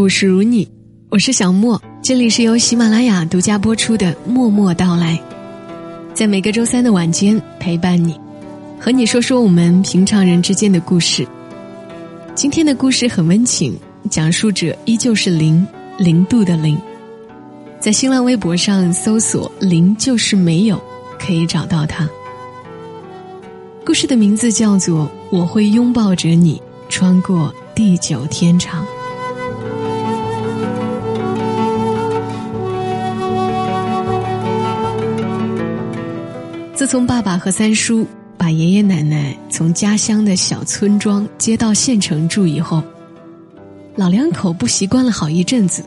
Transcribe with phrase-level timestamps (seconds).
[0.00, 0.66] 故事如你，
[1.10, 5.14] 我是小莫，这里是由喜马拉雅独家播出的《默默到来》，
[6.14, 8.18] 在每个周三的晚间陪伴你，
[8.80, 11.28] 和你说说我们平常人之间的故事。
[12.34, 15.66] 今天的故事很温情，讲述者依旧是零
[15.98, 16.78] 零度的零，
[17.78, 20.82] 在新浪微博上搜索“零就是没有”，
[21.20, 22.08] 可以找到他。
[23.84, 26.58] 故事的名字叫做《我会拥抱着你
[26.88, 28.82] 穿过地久天长》。
[36.80, 38.06] 自从爸爸和三叔
[38.38, 42.82] 把爷爷奶奶从家乡的小村庄接到县城住以后，
[43.96, 45.84] 老两口不习惯了好一阵子。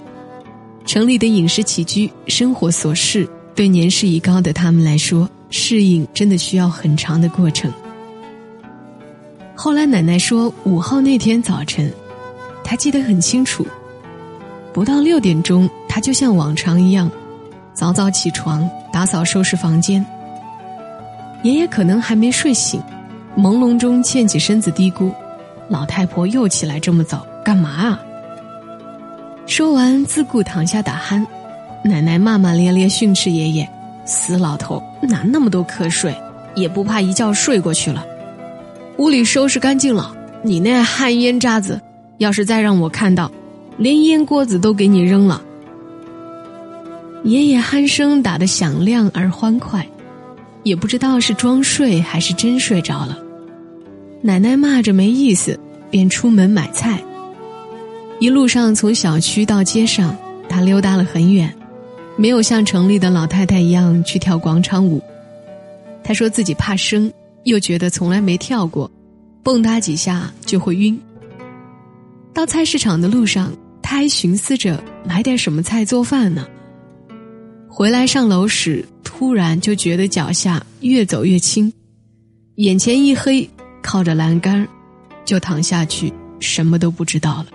[0.86, 7.74] 城里的饮食起居、生活琐事，对年事已高的他们来说，适应真的需要很长的过程。
[9.56, 11.92] 后来奶奶说，五号那天早晨，
[12.64, 13.66] 她记得很清楚，
[14.72, 17.10] 不到六点钟，她就像往常一样，
[17.74, 20.06] 早早起床，打扫收拾房间。
[21.44, 22.82] 爷爷可能还没睡醒，
[23.38, 25.14] 朦胧中欠起身子嘀咕
[25.70, 28.02] ：“老太婆又起来这么早，干嘛啊？”
[29.46, 31.26] 说完，自顾躺下打鼾。
[31.84, 33.70] 奶奶骂骂咧咧训斥爷爷
[34.06, 36.16] ：“死老头，哪那么多瞌睡，
[36.56, 38.06] 也不怕一觉睡过去了。”
[38.98, 41.82] 屋里收拾干净了，你那旱烟渣子，
[42.20, 43.30] 要是再让我看到，
[43.76, 45.42] 连烟锅子都给你扔了。
[47.26, 49.86] 爷爷鼾声打得响亮而欢快。
[50.64, 53.18] 也不知道是装睡还是真睡着了，
[54.22, 55.60] 奶奶骂着没意思，
[55.90, 57.04] 便出门买菜。
[58.20, 60.16] 一路上从小区到街上，
[60.48, 61.54] 她溜达了很远，
[62.16, 65.04] 没有像城里的老太太一样去跳广场舞。
[66.04, 67.12] 她说自己怕生，
[67.44, 68.90] 又觉得从来没跳过，
[69.44, 70.98] 蹦跶几下就会晕。
[72.34, 76.48] 到菜市场的路上，她还寻思着买点什么菜做饭呢。
[77.68, 78.86] 回来上楼时，
[79.16, 81.72] 突然就觉得脚下越走越轻，
[82.56, 83.48] 眼前一黑，
[83.82, 84.68] 靠着栏杆
[85.24, 87.46] 就躺下去，什么都不知道了。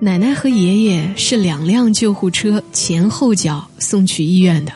[0.00, 4.72] 奶奶和爷爷是两辆救护车前后脚送去医院的。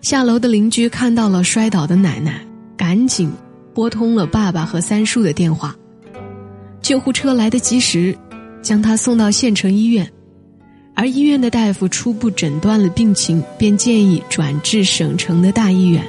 [0.00, 3.32] 下楼的邻居看到了摔倒的奶奶，赶紧
[3.74, 5.76] 拨通了爸爸和三叔的电话。
[6.80, 8.16] 救护车来得及时，
[8.62, 10.08] 将他送到县城医院。
[10.94, 16.04] 而医院的大夫初步诊断了病情，便建议转至省城的大医院，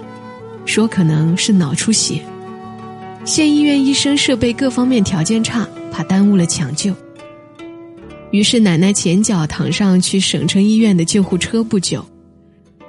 [0.65, 2.21] 说可能是脑出血。
[3.25, 6.93] 县医院医生设备各方面条件差，怕耽误了抢救。
[8.31, 12.05] 于是奶奶前脚躺上去省城医院的救护车不久，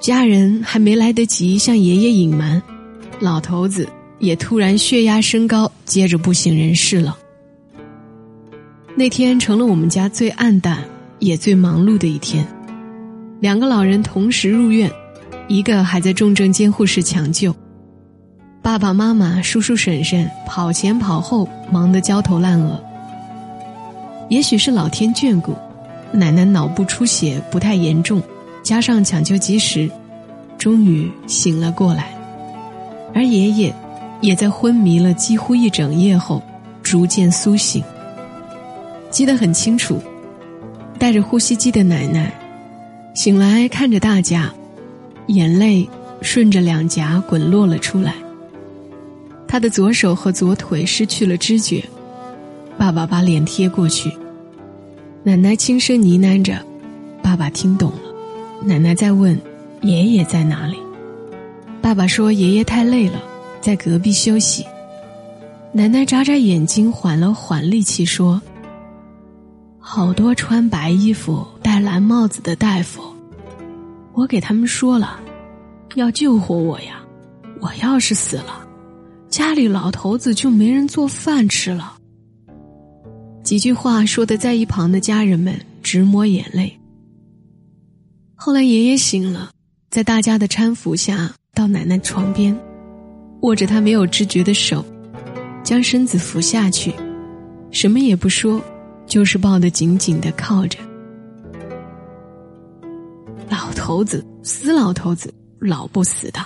[0.00, 2.60] 家人还没来得及向爷爷隐瞒，
[3.20, 3.88] 老头子
[4.18, 7.16] 也突然血压升高，接着不省人事了。
[8.96, 10.82] 那天成了我们家最暗淡。
[11.24, 12.46] 也最忙碌的一天，
[13.40, 14.92] 两个老人同时入院，
[15.48, 17.54] 一个还在重症监护室抢救。
[18.60, 22.78] 爸爸妈妈、叔叔婶婶跑前跑后，忙得焦头烂额。
[24.28, 25.54] 也许是老天眷顾，
[26.12, 28.20] 奶奶脑部出血不太严重，
[28.62, 29.90] 加上抢救及时，
[30.58, 32.14] 终于醒了过来。
[33.14, 33.74] 而爷爷，
[34.20, 36.42] 也在昏迷了几乎一整夜后，
[36.82, 37.82] 逐渐苏醒。
[39.10, 39.98] 记得很清楚。
[41.04, 42.32] 带着呼吸机的奶奶，
[43.12, 44.50] 醒来看着大家，
[45.26, 45.86] 眼泪
[46.22, 48.14] 顺着两颊滚落了出来。
[49.46, 51.84] 他的左手和左腿失去了知觉，
[52.78, 54.10] 爸爸把脸贴过去，
[55.22, 56.56] 奶奶轻声呢喃着，
[57.22, 57.98] 爸爸听懂了。
[58.62, 59.38] 奶奶在问
[59.84, 60.78] ：“爷爷在哪里？”
[61.82, 63.22] 爸爸说：“爷爷太累了，
[63.60, 64.64] 在隔壁休息。”
[65.70, 68.40] 奶奶眨眨眼睛，缓了缓力气说。
[69.86, 73.02] 好多穿白衣服、戴蓝帽子的大夫，
[74.14, 75.20] 我给他们说了，
[75.94, 77.04] 要救活我呀！
[77.60, 78.66] 我要是死了，
[79.28, 81.98] 家里老头子就没人做饭吃了。
[83.42, 86.74] 几句话说的，在一旁的家人们直抹眼泪。
[88.34, 89.50] 后来爷爷醒了，
[89.90, 92.58] 在大家的搀扶下到奶奶床边，
[93.42, 94.82] 握着她没有知觉的手，
[95.62, 96.90] 将身子扶下去，
[97.70, 98.58] 什么也不说。
[99.06, 100.78] 就是抱得紧紧的靠着。
[103.48, 106.40] 老头子，死老头子，老不死的。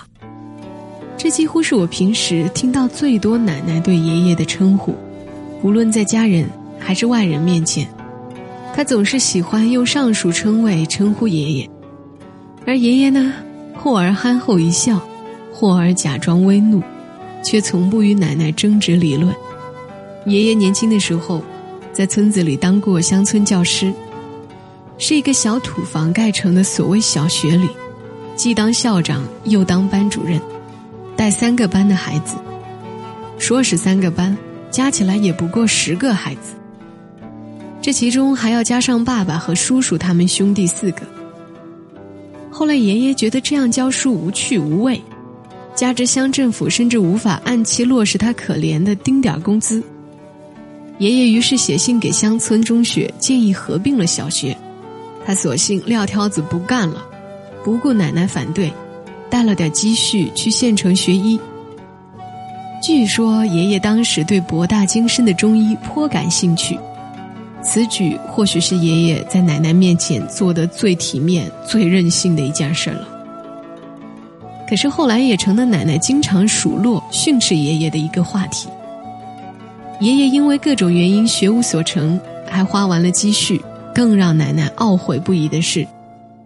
[1.17, 4.95] 这几乎是我平时听到最多奶奶对爷爷的称呼，
[5.61, 6.47] 无论在家人
[6.79, 7.87] 还是外人面前，
[8.73, 11.69] 他总是喜欢用上述称谓称呼爷爷。
[12.65, 13.33] 而爷爷呢，
[13.75, 15.01] 或而憨厚一笑，
[15.51, 16.81] 或而假装微怒，
[17.43, 19.33] 却从不与奶奶争执理论。
[20.25, 21.41] 爷爷年轻的时候，
[21.99, 23.93] 在村子里当过乡村教师。
[24.97, 27.67] 是一个小土房盖成的所谓小学里，
[28.37, 30.39] 既当校长又当班主任，
[31.17, 32.37] 带三个班的孩子。
[33.37, 34.33] 说是三个班，
[34.71, 36.53] 加起来也不过十个孩子。
[37.81, 41.01] 这其中还要加上爸爸和叔叔他们兄弟四个。
[42.49, 45.01] 后来爷爷觉得这样教书无趣无味，
[45.75, 49.83] 加之乡政府甚至无法按期落实他可怜的丁点工资，
[50.99, 54.55] 爷爷于是写信给乡村中学，建议合并了小学。
[55.25, 57.01] 他索性撂挑子不干了，
[57.63, 58.71] 不顾奶奶反对，
[59.29, 61.39] 带了点积蓄去县城学医。
[62.81, 66.77] 据说爷爷当时对博大精深的中医颇感兴趣，
[67.61, 73.07] 此举或许是爷爷在奶奶面前做的最体面、最任性的一件事了。
[74.67, 78.67] 可是后来也成了奶奶经常数落训斥爷爷的一个话题。
[79.99, 83.61] 爷爷因为各种原因学无所成，还花完了积蓄。
[83.93, 85.85] 更让奶奶懊悔不已的是，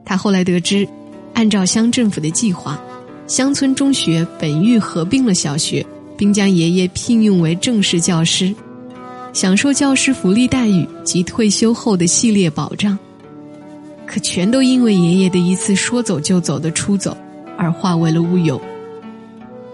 [0.03, 0.88] 他后来得知，
[1.33, 2.81] 按照乡政府的计划，
[3.27, 5.85] 乡村中学本欲合并了小学，
[6.17, 8.55] 并将爷爷聘用为正式教师，
[9.33, 12.97] 享受教师福利待遇及退休后的系列保障。
[14.07, 17.15] 可全都因为爷爷的一次说走就走的出走，
[17.55, 18.59] 而化为了乌有。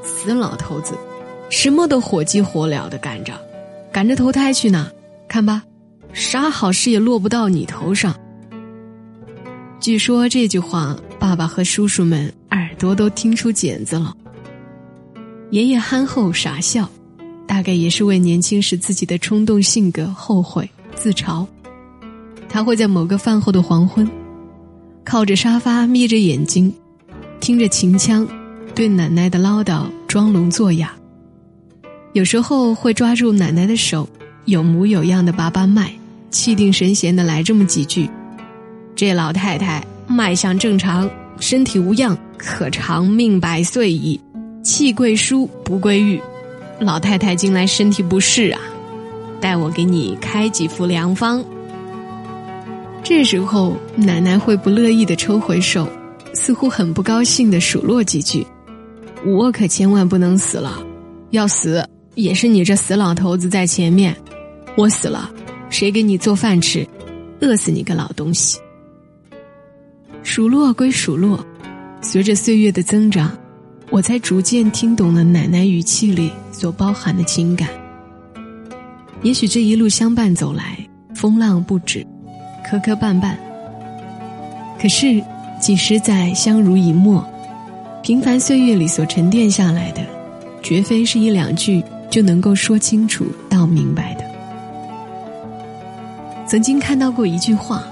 [0.04, 0.96] 死老头子，
[1.50, 3.34] 什么都火急火燎的赶着，
[3.92, 4.90] 赶着投胎去呢？
[5.28, 5.64] 看吧。
[6.12, 8.16] 啥好事也落不到你头上。
[9.80, 14.12] 据说这句话，爸爸和叔叔们耳朵都听出茧子了。
[15.52, 16.90] 爷爷憨厚傻笑，
[17.48, 21.46] 大概也是为年轻时自己的冲动性格后悔自嘲。
[22.50, 24.10] 他会在某个饭后的黄昏，
[25.04, 26.74] 靠着沙发眯着眼睛，
[27.40, 28.28] 听着秦腔，
[28.74, 30.92] 对奶奶的唠叨装聋作哑。
[32.14, 34.08] 有时候会抓住奶奶的手，
[34.46, 35.92] 有模有样的把把脉。
[36.32, 38.08] 气定神闲的来这么几句，
[38.96, 41.10] 这老太太脉象正常，
[41.40, 44.20] 身体无恙，可长命百岁矣。
[44.62, 46.22] 气贵疏不贵玉，
[46.80, 48.62] 老太太近来身体不适啊，
[49.42, 51.44] 待我给你开几副良方。
[53.02, 55.90] 这时候奶奶会不乐意的抽回手，
[56.34, 58.46] 似乎很不高兴的数落几句
[59.26, 60.80] ：“我可千万不能死了，
[61.32, 61.84] 要死
[62.19, 64.16] 也是你这死老头子在前面，
[64.75, 65.31] 我死了。”
[65.69, 66.88] 谁给你做饭吃？
[67.42, 68.57] 饿死你个老东西！
[70.24, 71.45] 数落归数落，
[72.01, 73.38] 随着岁月的增长，
[73.92, 77.69] 我才逐渐听懂了奶奶语气里所包含的情感。
[79.21, 80.75] 也许这一路相伴走来，
[81.13, 82.04] 风浪不止，
[82.68, 83.36] 磕磕绊绊。
[84.81, 85.24] 可是
[85.62, 87.24] 几十载相濡以沫，
[88.01, 90.01] 平凡岁月里所沉淀下来的，
[90.63, 94.24] 绝非是一两句就能够说清楚道明白的。
[96.48, 97.84] 曾经看到过一句话：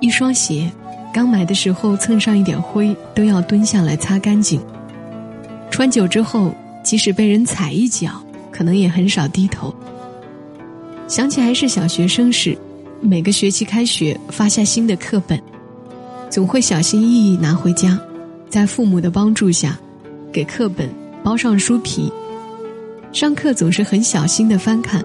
[0.00, 0.70] 一双鞋，
[1.12, 4.58] 刚买的时候蹭上一点灰都要蹲下来擦干净；
[5.70, 8.10] 穿久之后，即使被人踩一脚，
[8.50, 9.74] 可能也很少低头。
[11.06, 12.56] 想起还是小学生时，
[13.00, 15.38] 每个学期开学发下新的课本，
[16.30, 17.98] 总会小心翼翼拿回家，
[18.48, 19.78] 在父母的帮助下，
[20.32, 20.88] 给课本
[21.22, 22.10] 包上书皮。
[23.12, 25.04] 上课总是很小心的翻看，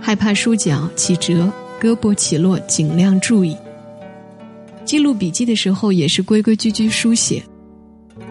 [0.00, 1.50] 害怕书角起折。
[1.80, 3.56] 胳膊起落，尽量注意。
[4.84, 7.40] 记录笔记的时候也是规规矩矩书写。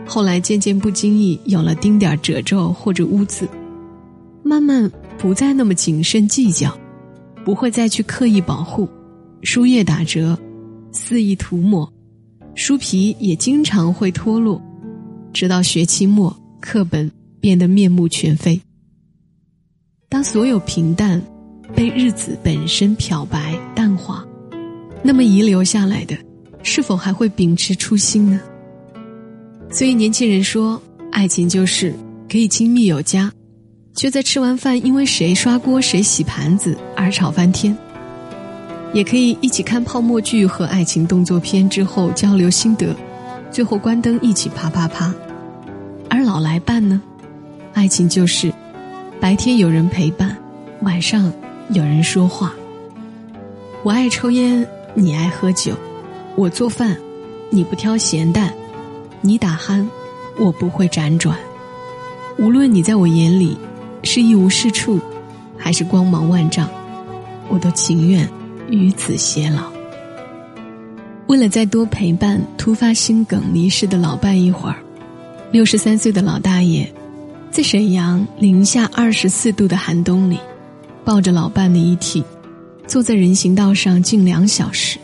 [0.05, 3.47] 后来渐渐不经意有了丁点褶皱或者污渍，
[4.43, 6.77] 慢慢不再那么谨慎计较，
[7.45, 8.85] 不会再去刻意保护。
[9.43, 10.37] 书页打折，
[10.91, 11.89] 肆意涂抹，
[12.53, 14.61] 书皮也经常会脱落，
[15.31, 17.09] 直到学期末，课本
[17.39, 18.59] 变得面目全非。
[20.09, 21.21] 当所有平淡。
[21.75, 24.25] 被日子本身漂白淡化，
[25.03, 26.17] 那么遗留下来的，
[26.63, 28.39] 是否还会秉持初心呢？
[29.69, 31.93] 所以年轻人说，爱情就是
[32.31, 33.29] 可以亲密有加，
[33.95, 37.75] 却在吃完饭因为谁刷锅谁洗盘子而吵翻天；
[38.93, 42.95] 也可以一起看泡沫剧和爱情动作片之后交流心得，
[43.51, 45.13] 最后关灯一起啪啪啪。
[46.09, 47.01] 而老来伴呢，
[47.73, 48.53] 爱情就是
[49.19, 50.35] 白天有人陪伴，
[50.81, 51.31] 晚上。
[51.71, 52.53] 有人说话，
[53.83, 55.73] 我爱抽烟，你爱喝酒；
[56.37, 56.95] 我做饭，
[57.49, 58.47] 你不挑咸淡；
[59.19, 59.85] 你打鼾，
[60.39, 61.37] 我不会辗转。
[62.37, 63.57] 无论你在我眼里
[64.01, 64.97] 是一无是处，
[65.57, 66.69] 还是光芒万丈，
[67.49, 68.25] 我都情愿
[68.69, 69.63] 与子偕老。
[71.27, 74.77] 为了再多陪伴突发心梗离世的老伴一会儿，
[75.51, 76.89] 六十三岁的老大爷，
[77.51, 80.39] 在沈阳零下二十四度的寒冬里，
[81.03, 82.23] 抱着老伴的遗体，
[82.85, 84.99] 坐在人行道上近两小时。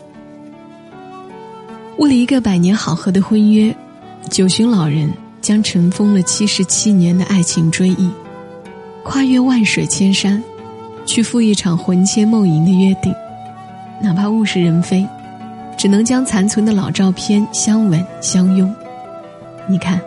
[1.98, 3.74] 为了一个百年好合的婚约，
[4.30, 8.08] 九旬老人将尘封了七十七年的爱情追忆，
[9.02, 10.42] 跨越万水千山，
[11.06, 13.12] 去赴一场魂牵梦萦的约定，
[14.00, 15.06] 哪怕物是人非。
[15.76, 18.72] 只能将残存的老照片相吻相拥。
[19.68, 20.00] 你看，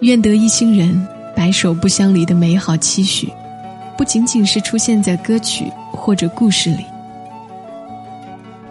[0.00, 3.32] 愿得一心人，白首不相离的美好期许，
[3.96, 6.84] 不仅仅是出现在歌曲或者故事里。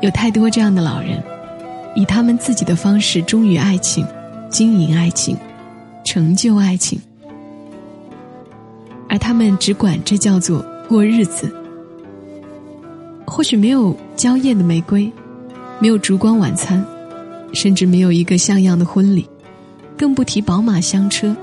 [0.02, 1.22] 有太多这样的老人，
[1.96, 4.06] 以他们自己的方式忠于爱情，
[4.50, 5.36] 经营爱情，
[6.04, 7.00] 成就爱情，
[9.08, 11.54] 而他们只管这叫做过日子。
[13.26, 15.12] 或许没有娇艳的玫瑰。
[15.82, 16.86] 没有烛光晚餐，
[17.54, 19.26] 甚至没有一个像样的婚礼，
[19.98, 21.34] 更不提宝马香车、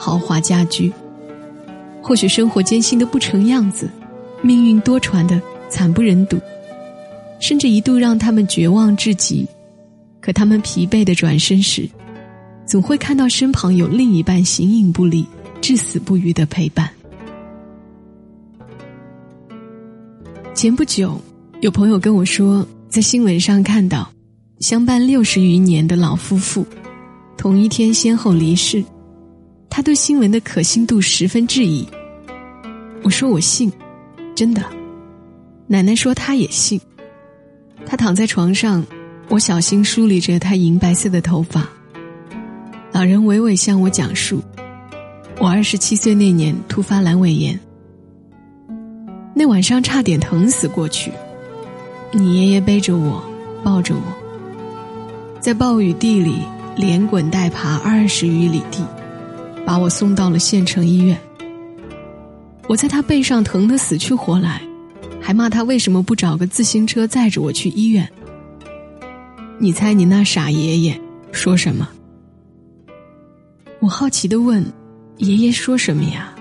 [0.00, 0.90] 豪华家居。
[2.02, 3.90] 或许生活艰辛的不成样子，
[4.40, 5.38] 命运多舛的
[5.68, 6.38] 惨不忍睹，
[7.38, 9.46] 甚至一度让他们绝望至极。
[10.18, 11.86] 可他们疲惫的转身时，
[12.66, 15.26] 总会看到身旁有另一半形影不离、
[15.60, 16.88] 至死不渝的陪伴。
[20.54, 21.20] 前不久，
[21.60, 22.66] 有朋友跟我说。
[22.88, 24.10] 在新闻上看到，
[24.58, 26.66] 相伴六十余年的老夫妇，
[27.36, 28.82] 同一天先后离世。
[29.80, 31.88] 他对新闻的可信度十分质疑。
[33.02, 33.72] 我说我信，
[34.36, 34.62] 真的。
[35.66, 36.78] 奶奶说她也信。
[37.86, 38.84] 他躺在床上，
[39.30, 41.66] 我小心梳理着他银白色的头发。
[42.92, 44.42] 老人娓娓向我讲述，
[45.38, 47.58] 我二十七岁那年突发阑尾炎，
[49.34, 51.10] 那晚上差点疼死过去。
[52.12, 53.24] 你爷爷背着我，
[53.64, 56.42] 抱着我，在暴雨地里
[56.76, 58.84] 连滚带爬二十余里地，
[59.66, 61.18] 把我送到了县城医院。
[62.68, 64.62] 我在他背上疼得死去活来，
[65.20, 68.08] 还骂他为什么不找个自行车载着我去医院。
[69.58, 71.00] 你猜你那傻爷爷
[71.32, 71.88] 说什么？
[73.80, 74.64] 我好奇的问
[75.18, 76.34] ：“爷爷说什么呀？”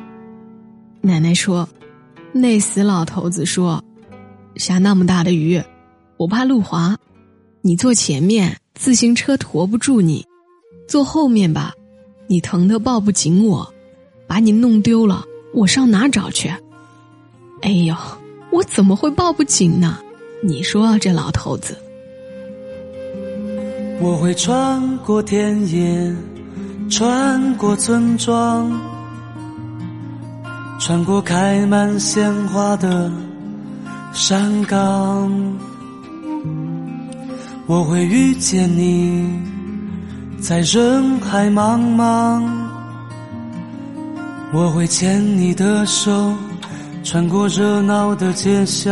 [1.02, 1.68] 奶奶说
[2.32, 3.84] ：“那死老头子说。”
[4.56, 5.62] 下那么大的雨，
[6.18, 6.98] 我怕路滑，
[7.62, 10.22] 你坐前面，自行车驮不住你；
[10.86, 11.74] 坐后面吧，
[12.32, 13.68] 你疼得抱不紧我，
[14.28, 16.48] 把你弄丢了，我上哪找去？
[17.64, 17.96] 哎呦，
[18.52, 19.98] 我怎么会抱不紧呢？
[20.44, 21.76] 你说这老头子。
[24.00, 26.16] 我会穿过田野，
[26.88, 28.80] 穿过村庄，
[30.80, 33.12] 穿过开满鲜花的。
[34.14, 35.58] 山岗，
[37.66, 39.28] 我会遇见你，
[40.42, 42.44] 在人海茫茫。
[44.52, 46.34] 我会牵你的手，
[47.04, 48.90] 穿过热闹的街巷。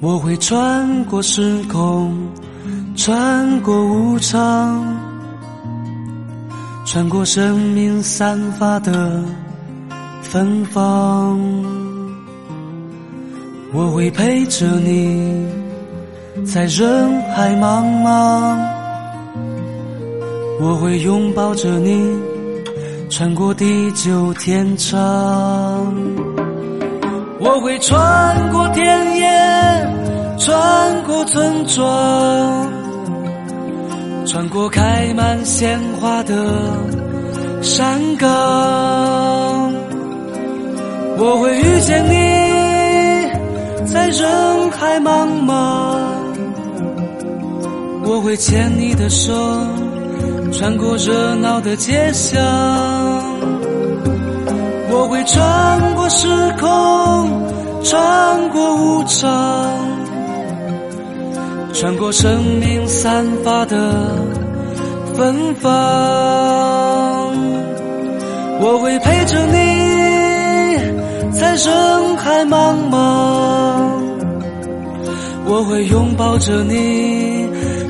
[0.00, 2.16] 我会穿过时空，
[2.96, 4.82] 穿过无常，
[6.86, 9.22] 穿过生命散发的
[10.22, 11.38] 芬芳。
[13.74, 15.46] 我会陪着你，
[16.46, 18.71] 在人海茫茫。
[20.64, 22.00] 我会拥抱着你，
[23.10, 24.94] 穿过地久天长。
[27.40, 29.28] 我会穿过田野，
[30.38, 32.68] 穿过村庄，
[34.24, 36.32] 穿过开满鲜花的
[37.60, 38.30] 山岗。
[41.18, 42.52] 我会遇见你。
[43.92, 45.98] 在人海茫茫，
[48.04, 49.32] 我会牵你的手，
[50.52, 52.40] 穿过热闹的街巷。
[54.90, 56.28] 我会穿过时
[56.60, 56.68] 空，
[57.82, 59.30] 穿过无常，
[61.72, 63.76] 穿过生命散发的
[65.14, 65.72] 芬芳。
[68.60, 72.98] 我会陪着你，在人海茫茫。
[75.44, 77.41] 我会拥抱着你，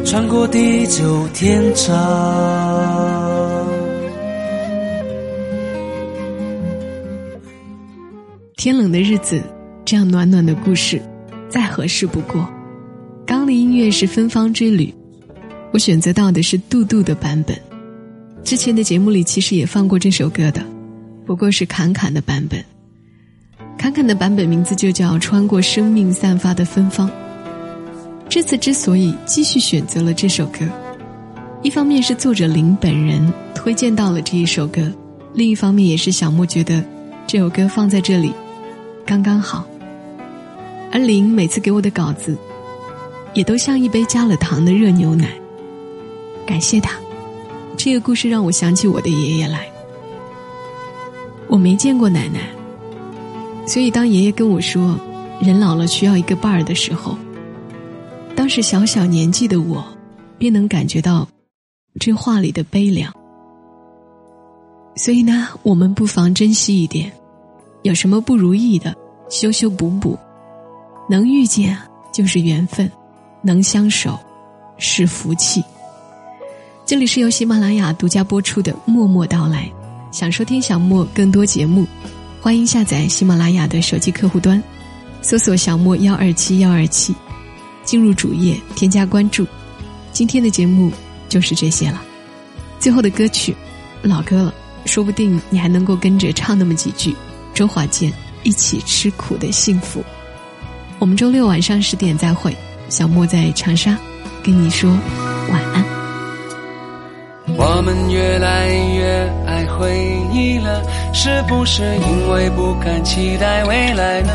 [0.04, 1.92] 穿过地久天长。
[8.56, 9.42] 天冷的日子，
[9.84, 11.00] 这样暖暖的故事，
[11.48, 12.46] 再合适不过。
[13.26, 14.86] 刚的音乐是《芬芳之旅》，
[15.72, 17.56] 我选择到的是杜杜的版本。
[18.44, 20.62] 之前的节目里其实也放过这首歌的，
[21.24, 22.62] 不过是侃侃的版本。
[23.78, 27.08] 侃侃的版本名字就叫《穿过生命散发的芬芳》。
[28.34, 30.60] 这次之所以继续选择了这首歌，
[31.62, 34.90] 一方面是作者林本人推荐到了这一首歌，
[35.34, 36.82] 另一方面也是小莫觉得
[37.26, 38.32] 这首歌放在这里
[39.04, 39.66] 刚刚好。
[40.90, 42.34] 而林每次给我的稿子，
[43.34, 45.28] 也都像一杯加了糖的热牛奶。
[46.46, 46.98] 感谢他。
[47.76, 49.68] 这个故事让我想起我的爷爷来。
[51.48, 52.48] 我没见过奶奶，
[53.66, 54.98] 所以当爷爷跟我说
[55.38, 57.18] “人老了需要一个伴儿”的时候，
[58.42, 59.86] 当时小小年纪的我，
[60.36, 61.28] 便能感觉到
[62.00, 63.14] 这话里的悲凉。
[64.96, 67.12] 所以呢，我们不妨珍惜一点，
[67.82, 68.92] 有什么不如意的，
[69.30, 70.18] 修修补补，
[71.08, 71.78] 能遇见
[72.12, 72.90] 就是缘分，
[73.42, 74.18] 能相守
[74.76, 75.62] 是福气。
[76.84, 79.70] 这里是由喜马拉雅独家播出的《默默到来》，
[80.12, 81.86] 想收听小莫更多节目，
[82.40, 84.60] 欢迎下载喜马拉雅的手机客户端，
[85.20, 87.14] 搜索“小莫幺二七幺二七”，
[87.84, 89.46] 进入主页添加关注。
[90.12, 90.92] 今天的节目
[91.28, 92.02] 就是这些了。
[92.78, 93.56] 最后的歌曲，
[94.02, 97.14] 老歌了，说不定你还能够跟着唱那么几句。
[97.54, 98.10] 周华健
[98.42, 100.00] 《一起吃苦的幸福》，
[100.98, 102.56] 我们周六晚上十点再会。
[102.88, 103.96] 小莫在长沙，
[104.42, 104.90] 跟你说
[105.48, 105.84] 晚安。
[107.56, 109.96] 我们越来越爱回
[110.32, 110.82] 忆了，
[111.14, 114.32] 是不是因为不敢期待未来呢？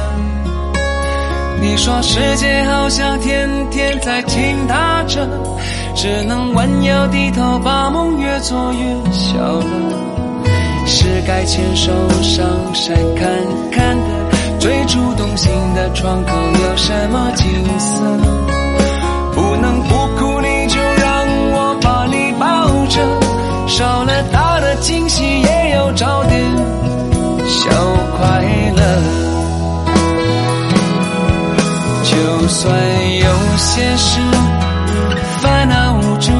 [1.59, 5.27] 你说世界好像天天在倾塌着，
[5.95, 9.65] 只能弯腰低头，把梦越做越小了。
[10.85, 13.27] 是该牵手上山看
[13.71, 17.45] 看的，最初动心的窗口有什么景
[17.79, 18.03] 色？
[19.33, 23.01] 不能不哭，你就让我把你抱着。
[23.67, 26.41] 少了大的惊喜，也要找点
[27.45, 27.69] 小
[28.17, 28.41] 快
[28.75, 29.26] 乐。
[32.47, 32.73] 就算
[33.17, 34.21] 有些事
[35.41, 36.31] 烦恼无助，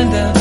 [0.00, 0.39] 看的，